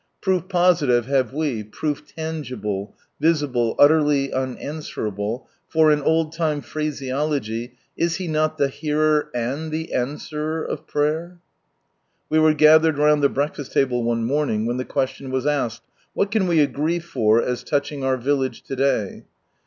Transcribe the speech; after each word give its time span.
Proof 0.19 0.49
positive 0.49 1.05
have 1.05 1.31
we, 1.31 1.61
proof 1.63 2.07
tangible, 2.07 2.95
visible, 3.19 3.75
utterly 3.77 4.33
unanswerable, 4.33 5.47
for, 5.69 5.91
in 5.91 6.01
old 6.01 6.33
time 6.33 6.61
phraseology, 6.61 7.75
"Is 7.95 8.15
He 8.15 8.27
not 8.27 8.57
the 8.57 8.67
Hearer 8.67 9.29
and 9.35 9.71
the 9.71 9.91
Answertr 9.93 10.67
of 10.67 10.87
prayer?" 10.87 11.37
We 12.31 12.39
were 12.39 12.55
gathered 12.55 12.97
round 12.97 13.21
the 13.21 13.29
breakfast 13.29 13.73
table 13.73 14.01
one 14.03 14.25
morning 14.25 14.65
when 14.65 14.77
the 14.77 14.85
question 14.85 15.29
was 15.29 15.45
asked," 15.45 15.83
What 16.15 16.31
can 16.31 16.47
we 16.47 16.61
agree 16.61 16.97
for 16.97 17.39
as 17.39 17.63
touching 17.63 18.03
our 18.03 18.17
village 18.17 18.63
to 18.63 18.75
day?" 18.75 19.25